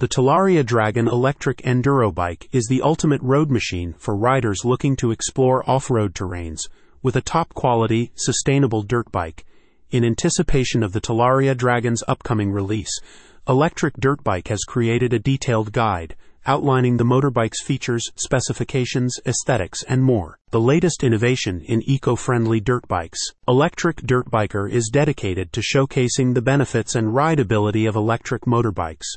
[0.00, 5.10] The Talaria Dragon electric enduro bike is the ultimate road machine for riders looking to
[5.10, 6.60] explore off-road terrains
[7.02, 9.44] with a top-quality, sustainable dirt bike.
[9.90, 13.00] In anticipation of the Talaria Dragon's upcoming release,
[13.48, 16.14] Electric Dirt Bike has created a detailed guide
[16.46, 20.38] outlining the motorbike's features, specifications, aesthetics, and more.
[20.50, 23.18] The latest innovation in eco-friendly dirt bikes.
[23.48, 29.16] Electric Dirt Biker is dedicated to showcasing the benefits and rideability of electric motorbikes,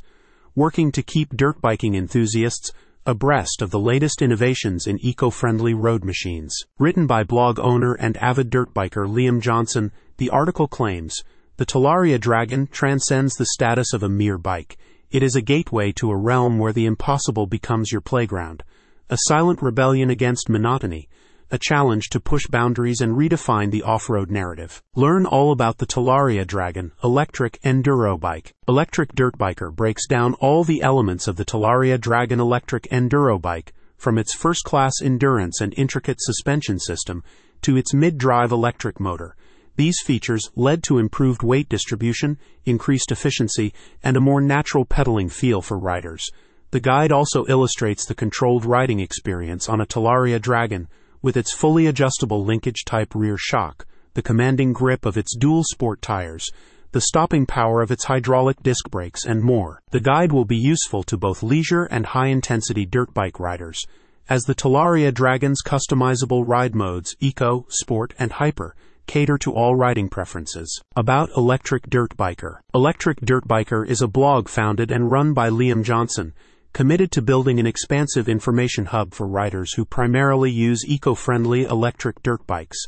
[0.56, 2.72] working to keep dirt biking enthusiasts
[3.06, 6.56] abreast of the latest innovations in eco-friendly road machines.
[6.78, 11.24] Written by blog owner and avid dirt biker Liam Johnson, the article claims,
[11.58, 14.78] the Talaria Dragon transcends the status of a mere bike.
[15.10, 18.64] It is a gateway to a realm where the impossible becomes your playground,
[19.10, 21.10] a silent rebellion against monotony,
[21.52, 24.82] a challenge to push boundaries and redefine the off-road narrative.
[24.96, 28.54] Learn all about the Talaria Dragon electric enduro bike.
[28.68, 33.74] Electric Dirt Biker breaks down all the elements of the Talaria Dragon electric enduro bike,
[33.98, 37.24] from its first-class endurance and intricate suspension system
[37.62, 39.36] to its mid-drive electric motor
[39.78, 45.62] these features led to improved weight distribution, increased efficiency, and a more natural pedaling feel
[45.62, 46.30] for riders.
[46.72, 50.88] The guide also illustrates the controlled riding experience on a Talaria Dragon
[51.22, 56.02] with its fully adjustable linkage type rear shock, the commanding grip of its dual sport
[56.02, 56.50] tires,
[56.92, 59.82] the stopping power of its hydraulic disc brakes, and more.
[59.92, 63.82] The guide will be useful to both leisure and high intensity dirt bike riders,
[64.28, 68.76] as the Talaria Dragon's customizable ride modes, Eco, Sport, and Hyper,
[69.08, 70.82] cater to all riding preferences.
[70.96, 72.60] About Electric Dirt Biker.
[72.74, 76.34] Electric Dirt Biker is a blog founded and run by Liam Johnson,
[76.74, 82.46] committed to building an expansive information hub for riders who primarily use eco-friendly electric dirt
[82.48, 82.86] bikes.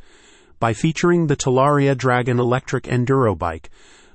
[0.59, 3.69] By featuring the Talaria Dragon electric enduro bike,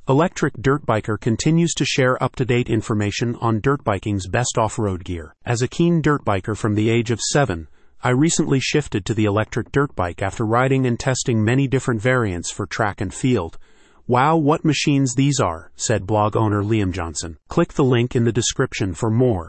[0.08, 5.34] Electric Dirt Biker continues to share up-to-date information on dirt biking's best off-road gear.
[5.44, 7.68] As a keen dirt biker from the age of 7,
[8.02, 12.50] I recently shifted to the electric dirt bike after riding and testing many different variants
[12.50, 13.58] for track and field.
[14.06, 17.36] Wow, what machines these are, said blog owner Liam Johnson.
[17.48, 19.46] Click the link in the description for more.